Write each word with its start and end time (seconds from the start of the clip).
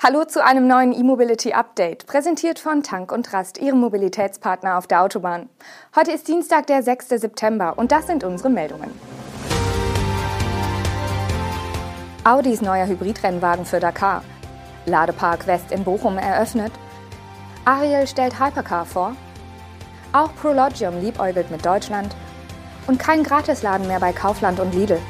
Hallo 0.00 0.24
zu 0.24 0.44
einem 0.44 0.68
neuen 0.68 0.92
E-Mobility 0.92 1.54
Update, 1.54 2.06
präsentiert 2.06 2.60
von 2.60 2.84
Tank 2.84 3.10
und 3.10 3.32
Rast, 3.32 3.58
Ihrem 3.58 3.80
Mobilitätspartner 3.80 4.78
auf 4.78 4.86
der 4.86 5.02
Autobahn. 5.02 5.48
Heute 5.96 6.12
ist 6.12 6.28
Dienstag, 6.28 6.68
der 6.68 6.84
6. 6.84 7.08
September 7.08 7.74
und 7.76 7.90
das 7.90 8.06
sind 8.06 8.22
unsere 8.22 8.48
Meldungen. 8.48 8.92
Audis 12.22 12.62
neuer 12.62 12.86
Hybridrennwagen 12.86 13.64
für 13.64 13.80
Dakar. 13.80 14.22
Ladepark 14.86 15.48
West 15.48 15.72
in 15.72 15.82
Bochum 15.82 16.16
eröffnet. 16.16 16.70
Ariel 17.64 18.06
stellt 18.06 18.38
Hypercar 18.38 18.86
vor. 18.86 19.16
Auch 20.12 20.32
Prologium 20.36 21.00
liebäugelt 21.00 21.50
mit 21.50 21.66
Deutschland. 21.66 22.14
Und 22.86 23.00
kein 23.00 23.24
Gratisladen 23.24 23.88
mehr 23.88 23.98
bei 23.98 24.12
Kaufland 24.12 24.60
und 24.60 24.72
Lidl. 24.76 25.00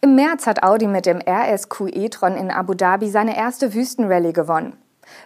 Im 0.00 0.14
März 0.14 0.46
hat 0.46 0.62
Audi 0.62 0.86
mit 0.86 1.06
dem 1.06 1.20
RSQ 1.28 1.88
e-tron 1.92 2.36
in 2.36 2.52
Abu 2.52 2.74
Dhabi 2.74 3.10
seine 3.10 3.36
erste 3.36 3.74
Wüstenrallye 3.74 4.32
gewonnen. 4.32 4.76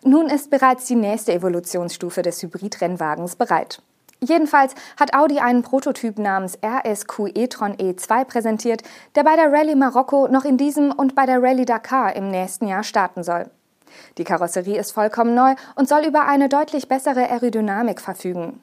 Nun 0.02 0.28
ist 0.30 0.48
bereits 0.48 0.86
die 0.86 0.94
nächste 0.94 1.34
Evolutionsstufe 1.34 2.22
des 2.22 2.42
Hybridrennwagens 2.42 3.36
bereit. 3.36 3.82
Jedenfalls 4.20 4.74
hat 4.98 5.14
Audi 5.14 5.40
einen 5.40 5.62
Prototyp 5.62 6.18
namens 6.18 6.56
RSQ 6.64 7.32
e-tron 7.34 7.76
E2 7.76 8.24
präsentiert, 8.24 8.82
der 9.14 9.24
bei 9.24 9.36
der 9.36 9.52
Rallye 9.52 9.74
Marokko 9.74 10.28
noch 10.28 10.46
in 10.46 10.56
diesem 10.56 10.90
und 10.90 11.14
bei 11.14 11.26
der 11.26 11.42
Rallye 11.42 11.66
Dakar 11.66 12.16
im 12.16 12.28
nächsten 12.28 12.66
Jahr 12.66 12.82
starten 12.82 13.24
soll. 13.24 13.50
Die 14.16 14.24
Karosserie 14.24 14.78
ist 14.78 14.92
vollkommen 14.92 15.34
neu 15.34 15.54
und 15.74 15.86
soll 15.86 16.06
über 16.06 16.26
eine 16.26 16.48
deutlich 16.48 16.88
bessere 16.88 17.28
Aerodynamik 17.28 18.00
verfügen. 18.00 18.62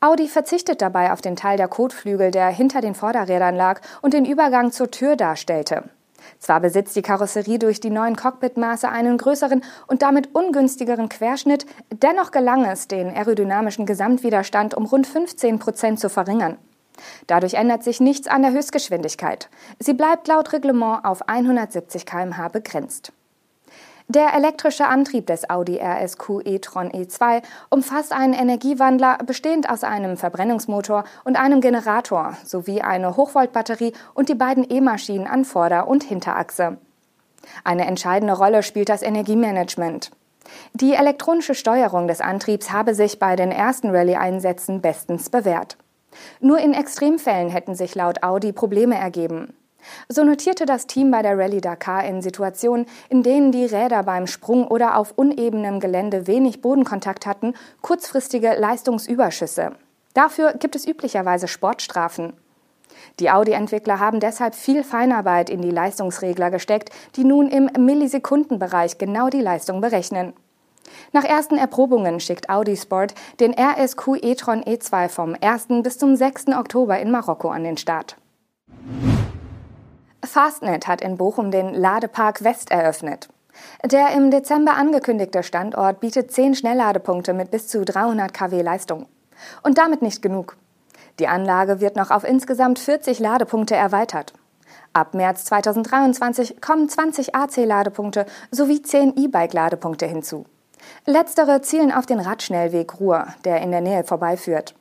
Audi 0.00 0.28
verzichtet 0.28 0.80
dabei 0.80 1.12
auf 1.12 1.20
den 1.20 1.34
Teil 1.34 1.56
der 1.56 1.66
Kotflügel, 1.66 2.30
der 2.30 2.48
hinter 2.48 2.80
den 2.80 2.94
Vorderrädern 2.94 3.56
lag 3.56 3.80
und 4.00 4.14
den 4.14 4.24
Übergang 4.24 4.70
zur 4.70 4.92
Tür 4.92 5.16
darstellte. 5.16 5.90
Zwar 6.38 6.60
besitzt 6.60 6.94
die 6.94 7.02
Karosserie 7.02 7.58
durch 7.58 7.80
die 7.80 7.90
neuen 7.90 8.14
Cockpitmaße 8.14 8.88
einen 8.88 9.18
größeren 9.18 9.64
und 9.88 10.02
damit 10.02 10.34
ungünstigeren 10.36 11.08
Querschnitt, 11.08 11.66
dennoch 11.90 12.30
gelang 12.30 12.64
es, 12.64 12.86
den 12.86 13.08
aerodynamischen 13.08 13.86
Gesamtwiderstand 13.86 14.74
um 14.74 14.86
rund 14.86 15.06
15 15.06 15.58
Prozent 15.58 15.98
zu 15.98 16.08
verringern. 16.08 16.58
Dadurch 17.26 17.54
ändert 17.54 17.82
sich 17.82 18.00
nichts 18.00 18.28
an 18.28 18.42
der 18.42 18.52
Höchstgeschwindigkeit. 18.52 19.48
Sie 19.80 19.94
bleibt 19.94 20.28
laut 20.28 20.52
Reglement 20.52 21.04
auf 21.04 21.28
170 21.28 22.06
km/h 22.06 22.48
begrenzt. 22.48 23.12
Der 24.10 24.32
elektrische 24.32 24.86
Antrieb 24.86 25.26
des 25.26 25.50
Audi 25.50 25.78
RSQ 25.78 26.40
e-tron 26.46 26.90
E2 26.92 27.42
umfasst 27.68 28.14
einen 28.14 28.32
Energiewandler 28.32 29.18
bestehend 29.26 29.68
aus 29.68 29.84
einem 29.84 30.16
Verbrennungsmotor 30.16 31.04
und 31.24 31.38
einem 31.38 31.60
Generator 31.60 32.34
sowie 32.42 32.80
eine 32.80 33.18
Hochvoltbatterie 33.18 33.92
und 34.14 34.30
die 34.30 34.34
beiden 34.34 34.64
E-Maschinen 34.66 35.26
an 35.26 35.44
Vorder- 35.44 35.88
und 35.88 36.04
Hinterachse. 36.04 36.78
Eine 37.64 37.86
entscheidende 37.86 38.32
Rolle 38.32 38.62
spielt 38.62 38.88
das 38.88 39.02
Energiemanagement. 39.02 40.10
Die 40.72 40.94
elektronische 40.94 41.54
Steuerung 41.54 42.08
des 42.08 42.22
Antriebs 42.22 42.72
habe 42.72 42.94
sich 42.94 43.18
bei 43.18 43.36
den 43.36 43.52
ersten 43.52 43.90
Rallye-Einsätzen 43.90 44.80
bestens 44.80 45.28
bewährt. 45.28 45.76
Nur 46.40 46.58
in 46.60 46.72
Extremfällen 46.72 47.50
hätten 47.50 47.74
sich 47.74 47.94
laut 47.94 48.22
Audi 48.22 48.52
Probleme 48.52 48.96
ergeben. 48.96 49.52
So 50.08 50.24
notierte 50.24 50.66
das 50.66 50.86
Team 50.86 51.10
bei 51.10 51.22
der 51.22 51.38
Rallye 51.38 51.60
Dakar 51.60 52.04
in 52.04 52.22
Situationen, 52.22 52.86
in 53.08 53.22
denen 53.22 53.52
die 53.52 53.64
Räder 53.64 54.02
beim 54.02 54.26
Sprung 54.26 54.66
oder 54.66 54.96
auf 54.96 55.12
unebenem 55.16 55.80
Gelände 55.80 56.26
wenig 56.26 56.60
Bodenkontakt 56.60 57.26
hatten, 57.26 57.54
kurzfristige 57.82 58.54
Leistungsüberschüsse. 58.58 59.72
Dafür 60.14 60.54
gibt 60.54 60.76
es 60.76 60.86
üblicherweise 60.86 61.48
Sportstrafen. 61.48 62.32
Die 63.20 63.30
Audi-Entwickler 63.30 64.00
haben 64.00 64.20
deshalb 64.20 64.54
viel 64.54 64.82
Feinarbeit 64.82 65.50
in 65.50 65.62
die 65.62 65.70
Leistungsregler 65.70 66.50
gesteckt, 66.50 66.90
die 67.16 67.24
nun 67.24 67.48
im 67.48 67.70
Millisekundenbereich 67.78 68.98
genau 68.98 69.28
die 69.28 69.40
Leistung 69.40 69.80
berechnen. 69.80 70.32
Nach 71.12 71.24
ersten 71.24 71.58
Erprobungen 71.58 72.20
schickt 72.20 72.50
Audi 72.50 72.76
Sport 72.76 73.14
den 73.40 73.54
RSQ 73.54 74.22
e-tron 74.22 74.62
E2 74.62 75.08
vom 75.08 75.36
1. 75.40 75.66
bis 75.82 75.98
zum 75.98 76.16
6. 76.16 76.48
Oktober 76.48 76.98
in 76.98 77.10
Marokko 77.10 77.50
an 77.50 77.64
den 77.64 77.76
Start. 77.76 78.16
Fastnet 80.28 80.86
hat 80.86 81.00
in 81.00 81.16
Bochum 81.16 81.50
den 81.50 81.74
Ladepark 81.74 82.44
West 82.44 82.70
eröffnet. 82.70 83.28
Der 83.84 84.12
im 84.12 84.30
Dezember 84.30 84.74
angekündigte 84.74 85.42
Standort 85.42 86.00
bietet 86.00 86.30
zehn 86.30 86.54
Schnellladepunkte 86.54 87.32
mit 87.32 87.50
bis 87.50 87.68
zu 87.68 87.84
300 87.84 88.32
kW 88.32 88.62
Leistung. 88.62 89.06
Und 89.62 89.78
damit 89.78 90.02
nicht 90.02 90.22
genug. 90.22 90.56
Die 91.18 91.28
Anlage 91.28 91.80
wird 91.80 91.96
noch 91.96 92.10
auf 92.10 92.24
insgesamt 92.24 92.78
40 92.78 93.18
Ladepunkte 93.18 93.74
erweitert. 93.74 94.32
Ab 94.92 95.14
März 95.14 95.44
2023 95.46 96.60
kommen 96.60 96.88
20 96.88 97.34
AC-Ladepunkte 97.34 98.26
sowie 98.50 98.82
10 98.82 99.16
E-Bike-Ladepunkte 99.16 100.06
hinzu. 100.06 100.44
Letztere 101.06 101.60
zielen 101.62 101.92
auf 101.92 102.06
den 102.06 102.20
Radschnellweg 102.20 103.00
Ruhr, 103.00 103.26
der 103.44 103.60
in 103.60 103.70
der 103.70 103.80
Nähe 103.80 104.04
vorbeiführt. 104.04 104.74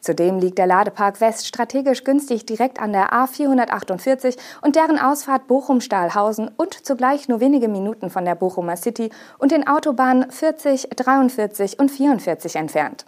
Zudem 0.00 0.38
liegt 0.38 0.58
der 0.58 0.66
Ladepark 0.66 1.20
West 1.20 1.46
strategisch 1.46 2.04
günstig 2.04 2.46
direkt 2.46 2.80
an 2.80 2.92
der 2.92 3.12
A448 3.12 4.36
und 4.62 4.76
deren 4.76 4.98
Ausfahrt 4.98 5.46
Bochum-Stahlhausen 5.46 6.50
und 6.56 6.74
zugleich 6.86 7.28
nur 7.28 7.40
wenige 7.40 7.68
Minuten 7.68 8.10
von 8.10 8.24
der 8.24 8.34
Bochumer 8.34 8.76
City 8.76 9.10
und 9.38 9.52
den 9.52 9.66
Autobahnen 9.66 10.30
40, 10.30 10.90
43 10.90 11.78
und 11.78 11.90
44 11.90 12.56
entfernt. 12.56 13.06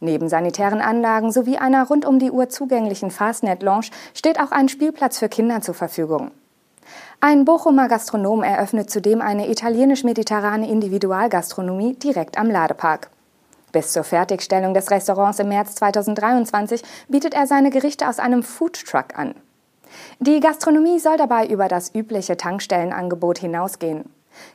Neben 0.00 0.28
sanitären 0.28 0.80
Anlagen 0.80 1.32
sowie 1.32 1.58
einer 1.58 1.86
rund 1.86 2.04
um 2.04 2.18
die 2.18 2.30
Uhr 2.30 2.48
zugänglichen 2.48 3.10
Fastnet-Lounge 3.10 3.88
steht 4.14 4.40
auch 4.40 4.50
ein 4.50 4.68
Spielplatz 4.68 5.18
für 5.18 5.28
Kinder 5.28 5.60
zur 5.60 5.74
Verfügung. 5.74 6.30
Ein 7.20 7.44
Bochumer 7.44 7.86
Gastronom 7.86 8.42
eröffnet 8.42 8.90
zudem 8.90 9.20
eine 9.20 9.48
italienisch-mediterrane 9.48 10.68
Individualgastronomie 10.68 11.94
direkt 11.94 12.36
am 12.36 12.50
Ladepark. 12.50 13.11
Bis 13.72 13.92
zur 13.92 14.04
Fertigstellung 14.04 14.74
des 14.74 14.90
Restaurants 14.90 15.38
im 15.38 15.48
März 15.48 15.74
2023 15.76 16.82
bietet 17.08 17.34
er 17.34 17.46
seine 17.46 17.70
Gerichte 17.70 18.08
aus 18.08 18.18
einem 18.18 18.42
Foodtruck 18.42 19.18
an. 19.18 19.34
Die 20.20 20.40
Gastronomie 20.40 20.98
soll 20.98 21.16
dabei 21.16 21.46
über 21.46 21.68
das 21.68 21.94
übliche 21.94 22.36
Tankstellenangebot 22.36 23.38
hinausgehen. 23.38 24.04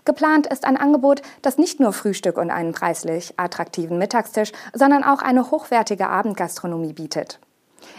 Geplant 0.06 0.48
ist 0.48 0.66
ein 0.66 0.78
Angebot, 0.78 1.22
das 1.42 1.58
nicht 1.58 1.80
nur 1.80 1.94
Frühstück 1.94 2.38
und 2.38 2.50
einen 2.50 2.74
preislich 2.74 3.34
attraktiven 3.38 3.98
Mittagstisch, 3.98 4.52
sondern 4.74 5.04
auch 5.04 5.22
eine 5.22 5.52
hochwertige 5.52 6.08
Abendgastronomie 6.08 6.94
bietet. 6.94 7.40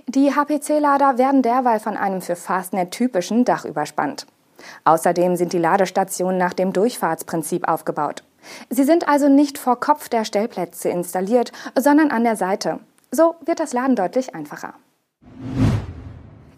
Die 0.07 0.35
HPC-Lader 0.35 1.19
werden 1.19 1.43
derweil 1.43 1.79
von 1.79 1.97
einem 1.97 2.21
für 2.21 2.37
Fastnet 2.37 2.91
typischen 2.91 3.45
Dach 3.45 3.65
überspannt. 3.65 4.27
Außerdem 4.85 5.37
sind 5.37 5.53
die 5.53 5.59
Ladestationen 5.59 6.37
nach 6.37 6.53
dem 6.53 6.73
Durchfahrtsprinzip 6.73 7.69
aufgebaut. 7.69 8.25
Sie 8.71 8.85
sind 8.85 9.09
also 9.09 9.29
nicht 9.29 9.59
vor 9.59 9.81
Kopf 9.81 10.09
der 10.09 10.25
Stellplätze 10.25 10.89
installiert, 10.89 11.53
sondern 11.79 12.11
an 12.11 12.25
der 12.25 12.37
Seite. 12.37 12.81
So 13.11 13.37
wird 13.45 13.61
das 13.61 13.73
Laden 13.73 13.97
deutlich 13.97 14.35
einfacher. 14.35 14.75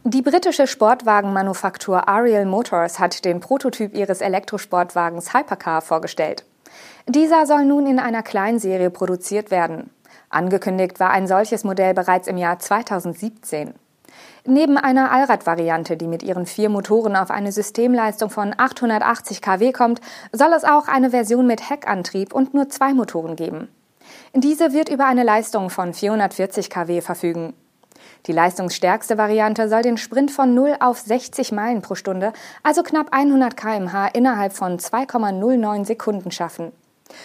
Die 0.05 0.23
britische 0.23 0.67
Sportwagenmanufaktur 0.67 2.09
Ariel 2.09 2.47
Motors 2.47 2.99
hat 2.99 3.25
den 3.25 3.39
Prototyp 3.39 3.95
ihres 3.95 4.21
Elektrosportwagens 4.21 5.35
Hypercar 5.35 5.83
vorgestellt. 5.83 6.45
Dieser 7.07 7.47
soll 7.47 7.65
nun 7.65 7.87
in 7.87 7.99
einer 7.99 8.23
Kleinserie 8.23 8.91
produziert 8.91 9.51
werden. 9.51 9.91
Angekündigt 10.29 11.01
war 11.01 11.11
ein 11.11 11.27
solches 11.27 11.65
Modell 11.65 11.93
bereits 11.93 12.29
im 12.29 12.39
Jahr 12.39 12.59
2017. 12.59 13.75
Neben 14.45 14.77
einer 14.77 15.13
Allradvariante, 15.13 15.97
die 15.97 16.07
mit 16.07 16.23
ihren 16.23 16.47
vier 16.47 16.69
Motoren 16.69 17.17
auf 17.17 17.31
eine 17.31 17.53
Systemleistung 17.53 18.31
von 18.31 18.55
880 18.57 19.43
kW 19.43 19.73
kommt, 19.73 20.01
soll 20.33 20.53
es 20.57 20.65
auch 20.65 20.89
eine 20.89 21.11
Version 21.11 21.47
mit 21.47 21.69
Heckantrieb 21.69 22.33
und 22.33 22.55
nur 22.55 22.69
zwei 22.69 22.95
Motoren 22.95 23.37
geben. 23.37 23.69
Diese 24.35 24.73
wird 24.73 24.89
über 24.89 25.07
eine 25.07 25.25
Leistung 25.25 25.71
von 25.71 25.93
440 25.93 26.71
kW 26.71 27.01
verfügen. 27.01 27.55
Die 28.27 28.33
leistungsstärkste 28.33 29.19
Variante 29.19 29.69
soll 29.69 29.83
den 29.83 29.97
Sprint 29.97 30.31
von 30.31 30.55
0 30.55 30.77
auf 30.81 30.99
60 30.99 31.53
Meilen 31.53 31.83
pro 31.83 31.95
Stunde, 31.95 32.33
also 32.63 32.83
knapp 32.83 33.09
100 33.13 33.57
kmh 33.57 34.09
innerhalb 34.09 34.53
von 34.53 34.79
2,09 34.79 35.85
Sekunden 35.85 36.31
schaffen. 36.31 36.73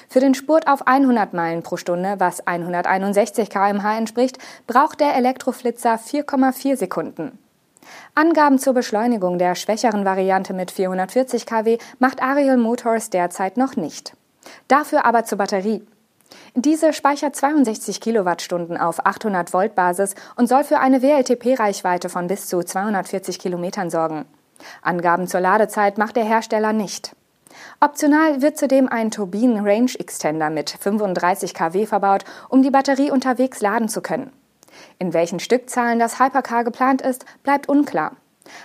Für 0.10 0.20
den 0.20 0.34
Spurt 0.34 0.68
auf 0.68 0.88
100 0.88 1.34
Meilen 1.34 1.64
pro 1.64 1.78
Stunde, 1.78 2.16
was 2.20 2.46
161 2.46 3.50
kmh 3.50 3.98
entspricht, 3.98 4.38
braucht 4.68 5.00
der 5.00 5.16
Elektroflitzer 5.16 5.96
4,4 5.96 6.78
Sekunden. 6.78 7.40
Angaben 8.16 8.60
zur 8.60 8.74
Beschleunigung 8.74 9.38
der 9.38 9.56
schwächeren 9.56 10.06
Variante 10.06 10.54
mit 10.54 10.72
440 10.72 11.46
kW 11.46 11.78
macht 12.00 12.22
Ariel 12.22 12.58
Motors 12.58 13.10
derzeit 13.10 13.58
noch 13.58 13.76
nicht. 13.76 14.16
Dafür 14.68 15.06
aber 15.06 15.26
zur 15.26 15.38
Batterie. 15.38 15.86
Diese 16.56 16.94
speichert 16.94 17.36
62 17.36 18.02
Kilowattstunden 18.02 18.78
auf 18.78 19.06
800 19.06 19.54
Volt 19.54 19.76
Basis 19.76 20.16
und 20.36 20.48
soll 20.48 20.64
für 20.64 20.80
eine 20.80 21.02
WLTP-Reichweite 21.02 22.10
von 22.10 22.28
bis 22.28 22.48
zu 22.48 22.64
240 22.64 23.40
Kilometern 23.40 23.90
sorgen. 23.90 24.26
Angaben 24.82 25.28
zur 25.28 25.42
Ladezeit 25.42 25.98
macht 25.98 26.16
der 26.16 26.24
Hersteller 26.24 26.74
nicht. 26.74 27.16
Optional 27.80 28.42
wird 28.42 28.58
zudem 28.58 28.88
ein 28.88 29.12
Turbinen 29.12 29.66
Range 29.66 29.92
Extender 29.98 30.50
mit 30.50 30.70
35 30.70 31.54
kW 31.54 31.86
verbaut, 31.86 32.24
um 32.50 32.64
die 32.64 32.72
Batterie 32.72 33.12
unterwegs 33.12 33.62
laden 33.62 33.90
zu 33.90 34.02
können. 34.02 34.32
In 35.00 35.14
welchen 35.14 35.40
Stückzahlen 35.40 36.00
das 36.00 36.20
Hypercar 36.20 36.64
geplant 36.64 37.02
ist, 37.02 37.26
bleibt 37.44 37.70
unklar. 37.70 38.14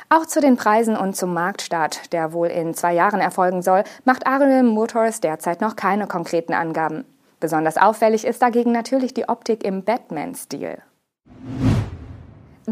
Auch 0.09 0.27
zu 0.27 0.41
den 0.41 0.57
Preisen 0.57 0.97
und 0.97 1.17
zum 1.17 1.33
Marktstart, 1.33 2.13
der 2.13 2.33
wohl 2.33 2.49
in 2.49 2.75
zwei 2.75 2.93
Jahren 2.93 3.21
erfolgen 3.21 3.63
soll, 3.63 3.85
macht 4.05 4.27
Ariel 4.27 4.63
Motors 4.63 5.21
derzeit 5.21 5.61
noch 5.61 5.77
keine 5.77 6.07
konkreten 6.07 6.53
Angaben. 6.53 7.05
Besonders 7.41 7.79
auffällig 7.79 8.27
ist 8.27 8.43
dagegen 8.43 8.73
natürlich 8.73 9.15
die 9.15 9.29
Optik 9.29 9.65
im 9.65 9.85
Batman-Stil. 9.85 10.83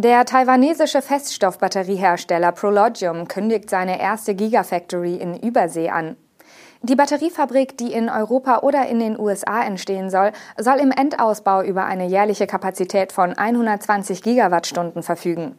Der 0.01 0.25
taiwanesische 0.25 1.03
Feststoffbatteriehersteller 1.03 2.53
Prologium 2.53 3.27
kündigt 3.27 3.69
seine 3.69 4.01
erste 4.01 4.37
Gigafactory 4.37 5.17
in 5.17 5.37
Übersee 5.37 5.89
an. 5.89 6.17
Die 6.83 6.95
Batteriefabrik, 6.95 7.77
die 7.77 7.93
in 7.93 8.09
Europa 8.09 8.61
oder 8.61 8.87
in 8.87 9.01
den 9.01 9.19
USA 9.19 9.61
entstehen 9.65 10.09
soll, 10.09 10.31
soll 10.57 10.77
im 10.77 10.93
Endausbau 10.93 11.63
über 11.63 11.87
eine 11.87 12.07
jährliche 12.07 12.47
Kapazität 12.47 13.11
von 13.11 13.33
120 13.33 14.23
Gigawattstunden 14.23 15.03
verfügen. 15.03 15.57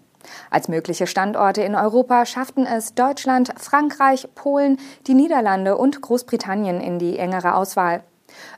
Als 0.50 0.70
mögliche 0.70 1.06
Standorte 1.06 1.64
in 1.64 1.76
Europa 1.76 2.26
schafften 2.26 2.66
es 2.66 2.96
Deutschland, 2.96 3.52
Frankreich, 3.58 4.30
Polen, 4.36 4.78
die 5.06 5.16
Niederlande 5.16 5.76
und 5.76 6.00
Großbritannien 6.00 6.80
in 6.80 6.98
die 6.98 7.20
engere 7.20 7.56
Auswahl. 7.56 8.06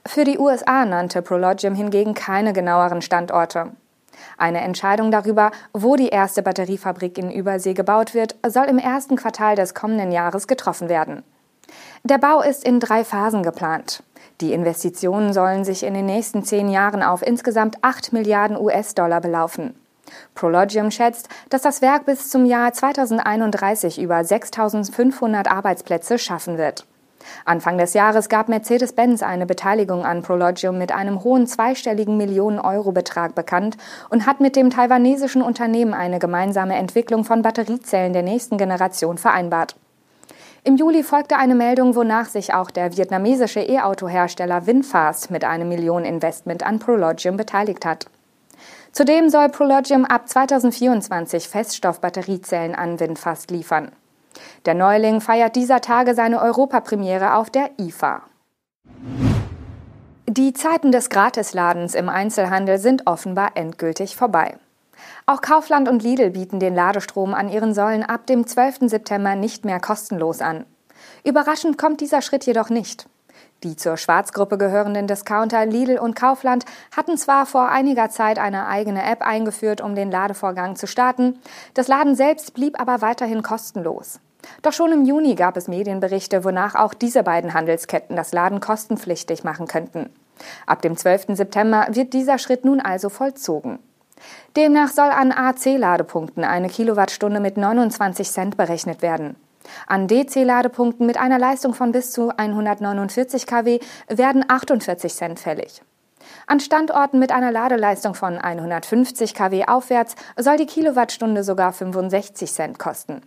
Für 0.06 0.25
die 0.25 0.38
USA 0.38 0.86
nannte 0.86 1.24
Prologium 1.24 1.74
hingegen 1.74 2.13
keine 2.13 2.54
genaueren 2.54 3.01
Standorte. 3.01 3.72
Eine 4.38 4.62
Entscheidung 4.62 5.12
darüber, 5.12 5.51
wo 5.73 5.95
die 5.95 6.09
erste 6.09 6.41
Batteriefabrik 6.41 7.18
in 7.18 7.31
Übersee 7.31 7.73
gebaut 7.73 8.13
wird, 8.13 8.35
soll 8.47 8.65
im 8.65 8.77
ersten 8.77 9.15
Quartal 9.15 9.56
des 9.56 9.73
kommenden 9.73 10.12
Jahres 10.12 10.47
getroffen 10.47 10.89
werden. 10.89 11.23
Der 12.03 12.18
Bau 12.18 12.41
ist 12.41 12.63
in 12.63 12.79
drei 12.79 13.03
Phasen 13.03 13.44
geplant. 13.44 14.03
Die 14.41 14.53
Investitionen 14.53 15.33
sollen 15.33 15.63
sich 15.63 15.83
in 15.83 15.94
den 15.94 16.06
nächsten 16.06 16.44
zehn 16.44 16.69
Jahren 16.69 17.03
auf 17.03 17.21
insgesamt 17.21 17.77
8 17.83 18.12
Milliarden 18.12 18.57
US-Dollar 18.57 19.21
belaufen. 19.21 19.75
Prologium 20.33 20.91
schätzt, 20.91 21.29
dass 21.50 21.62
das 21.62 21.81
Werk 21.81 22.06
bis 22.06 22.29
zum 22.29 22.45
Jahr 22.45 22.73
2031 22.73 24.01
über 24.01 24.23
6500 24.23 25.50
Arbeitsplätze 25.50 26.18
schaffen 26.18 26.57
wird. 26.57 26.85
Anfang 27.45 27.77
des 27.77 27.94
Jahres 27.94 28.29
gab 28.29 28.50
Mercedes-Benz 28.50 29.23
eine 29.23 29.45
Beteiligung 29.45 30.06
an 30.06 30.21
Prologium 30.21 30.77
mit 30.77 30.91
einem 30.91 31.23
hohen 31.23 31.47
zweistelligen 31.47 32.18
Millionen-Euro-Betrag 32.18 33.35
bekannt 33.35 33.77
und 34.09 34.25
hat 34.25 34.39
mit 34.39 34.56
dem 34.56 34.69
taiwanesischen 34.69 35.41
Unternehmen 35.41 35.94
eine 35.94 36.19
gemeinsame 36.19 36.75
Entwicklung 36.75 37.23
von 37.23 37.41
Batteriezellen 37.41 38.13
der 38.13 38.23
nächsten 38.23 38.57
Generation 38.57 39.18
vereinbart. 39.18 39.75
Im 40.63 40.77
Juli 40.77 41.01
folgte 41.01 41.38
eine 41.38 41.56
Meldung, 41.56 41.95
wonach 41.95 42.27
sich 42.27 42.53
auch 42.53 42.69
der 42.69 42.95
vietnamesische 42.95 43.62
E-Auto-Hersteller 43.62 44.68
Winfast 44.68 45.31
mit 45.31 45.44
einem 45.44 45.69
Millioneninvestment 45.69 46.63
an 46.63 46.77
Prologium 46.77 47.35
beteiligt 47.35 47.83
hat. 47.83 48.06
Zudem 48.91 49.29
soll 49.29 49.50
Prologium 49.50 50.06
ab 50.06 50.27
2024 50.27 51.47
Feststoffbatteriezellen 51.47 52.75
an 52.75 53.00
Winfast 53.00 53.50
liefern. 53.50 53.91
Der 54.66 54.75
Neuling 54.75 55.22
feiert 55.22 55.56
dieser 55.56 55.81
Tage 55.81 56.13
seine 56.13 56.40
Europapremiere 56.42 57.36
auf 57.36 57.50
der 57.50 57.72
IFA. 57.80 58.22
Die 60.28 60.54
Zeiten 60.54 60.92
des 60.92 61.10
Gratisladens 61.10 61.96
im 61.96 62.08
Einzelhandel 62.08 62.78
sind 62.78 63.08
offenbar 63.08 63.52
endgültig 63.56 64.16
vorbei. 64.16 64.58
Auch 65.25 65.42
Kaufland 65.42 65.90
und 65.90 66.04
Lidl 66.04 66.30
bieten 66.30 66.60
den 66.60 66.75
Ladestrom 66.75 67.34
an 67.34 67.50
ihren 67.50 67.74
Säulen 67.74 68.04
ab 68.04 68.28
dem 68.28 68.46
12. 68.46 68.81
September 68.81 69.36
nicht 69.36 69.66
mehr 69.66 69.80
kostenlos 69.80 70.42
an. 70.42 70.66
Überraschend 71.24 71.80
kommt 71.80 72.00
dieser 72.00 72.22
Schritt 72.22 72.46
jedoch 72.46 72.69
nicht. 72.69 73.07
Die 73.64 73.75
zur 73.75 73.98
Schwarzgruppe 73.98 74.57
gehörenden 74.57 75.07
Discounter 75.07 75.66
Lidl 75.66 75.98
und 75.98 76.16
Kaufland 76.16 76.66
hatten 76.96 77.18
zwar 77.18 77.46
vor 77.46 77.69
einiger 77.69 78.10
Zeit 78.10 78.38
eine 78.38 78.68
eigene 78.68 79.04
App 79.04 79.22
eingeführt, 79.22 79.81
um 79.81 79.96
den 79.96 80.12
Ladevorgang 80.12 80.75
zu 80.75 80.88
starten, 80.88 81.40
das 81.74 81.88
Laden 81.88 82.16
selbst 82.16 82.54
blieb 82.54 82.80
aber 82.80 83.02
weiterhin 83.02 83.42
kostenlos. 83.42 84.19
Doch 84.62 84.74
schon 84.74 84.92
im 84.92 85.06
Juni 85.06 85.36
gab 85.36 85.58
es 85.58 85.68
Medienberichte, 85.68 86.44
wonach 86.44 86.76
auch 86.76 86.94
diese 86.94 87.24
beiden 87.24 87.54
Handelsketten 87.54 88.16
das 88.16 88.32
Laden 88.32 88.60
kostenpflichtig 88.60 89.44
machen 89.44 89.68
könnten. 89.68 90.10
Ab 90.66 90.82
dem 90.82 90.98
12. 90.98 91.36
September 91.36 91.88
wird 91.92 92.14
dieser 92.14 92.38
Schritt 92.38 92.66
nun 92.66 92.80
also 92.80 93.10
vollzogen. 93.10 93.80
Demnach 94.56 94.90
soll 94.90 95.10
an 95.10 95.32
AC-Ladepunkten 95.32 96.44
eine 96.44 96.70
Kilowattstunde 96.70 97.40
mit 97.40 97.58
29 97.58 98.30
Cent 98.30 98.58
berechnet 98.58 99.02
werden. 99.02 99.36
An 99.88 100.08
DC-Ladepunkten 100.08 101.06
mit 101.06 101.18
einer 101.18 101.40
Leistung 101.40 101.74
von 101.74 101.92
bis 101.92 102.12
zu 102.12 102.30
149 102.36 103.46
kW 103.46 103.80
werden 104.08 104.46
48 104.48 105.14
Cent 105.14 105.40
fällig. 105.40 105.82
An 106.48 106.60
Standorten 106.60 107.20
mit 107.20 107.32
einer 107.32 107.52
Ladeleistung 107.52 108.14
von 108.14 108.38
150 108.38 109.34
kW 109.34 109.66
aufwärts 109.66 110.16
soll 110.38 110.58
die 110.58 110.66
Kilowattstunde 110.66 111.44
sogar 111.44 111.74
65 111.74 112.52
Cent 112.52 112.80
kosten. 112.80 113.22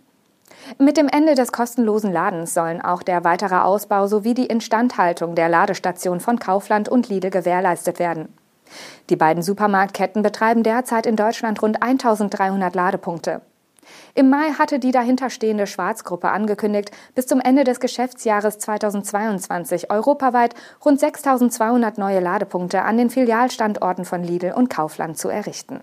Mit 0.77 0.97
dem 0.97 1.07
Ende 1.07 1.35
des 1.35 1.51
kostenlosen 1.51 2.11
Ladens 2.11 2.53
sollen 2.53 2.81
auch 2.81 3.03
der 3.03 3.23
weitere 3.23 3.55
Ausbau 3.55 4.07
sowie 4.07 4.33
die 4.33 4.47
Instandhaltung 4.47 5.35
der 5.35 5.49
Ladestation 5.49 6.19
von 6.19 6.39
Kaufland 6.39 6.89
und 6.89 7.09
Lidl 7.09 7.29
gewährleistet 7.29 7.99
werden. 7.99 8.29
Die 9.09 9.15
beiden 9.15 9.43
Supermarktketten 9.43 10.23
betreiben 10.23 10.63
derzeit 10.63 11.05
in 11.05 11.15
Deutschland 11.15 11.61
rund 11.61 11.83
1300 11.83 12.73
Ladepunkte. 12.73 13.41
Im 14.15 14.29
Mai 14.29 14.51
hatte 14.57 14.79
die 14.79 14.91
dahinterstehende 14.91 15.67
Schwarzgruppe 15.67 16.29
angekündigt, 16.29 16.91
bis 17.13 17.27
zum 17.27 17.39
Ende 17.39 17.63
des 17.63 17.79
Geschäftsjahres 17.79 18.57
2022 18.57 19.91
europaweit 19.91 20.55
rund 20.83 20.99
6200 20.99 21.97
neue 21.99 22.19
Ladepunkte 22.19 22.81
an 22.81 22.97
den 22.97 23.11
Filialstandorten 23.11 24.05
von 24.05 24.23
Lidl 24.23 24.53
und 24.55 24.69
Kaufland 24.69 25.17
zu 25.19 25.29
errichten. 25.29 25.81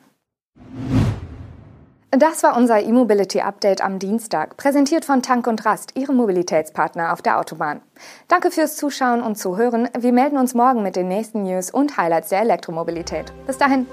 Das 2.14 2.42
war 2.42 2.58
unser 2.58 2.78
E-Mobility 2.82 3.40
Update 3.40 3.82
am 3.82 3.98
Dienstag, 3.98 4.58
präsentiert 4.58 5.06
von 5.06 5.22
Tank 5.22 5.46
und 5.46 5.64
Rast, 5.64 5.96
Ihrem 5.96 6.16
Mobilitätspartner 6.16 7.10
auf 7.10 7.22
der 7.22 7.40
Autobahn. 7.40 7.80
Danke 8.28 8.50
fürs 8.50 8.76
Zuschauen 8.76 9.22
und 9.22 9.38
Zuhören. 9.38 9.88
Wir 9.98 10.12
melden 10.12 10.36
uns 10.36 10.52
morgen 10.52 10.82
mit 10.82 10.94
den 10.94 11.08
nächsten 11.08 11.44
News 11.44 11.70
und 11.70 11.96
Highlights 11.96 12.28
der 12.28 12.42
Elektromobilität. 12.42 13.32
Bis 13.46 13.56
dahin. 13.56 13.86